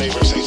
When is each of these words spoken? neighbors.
neighbors. 0.00 0.39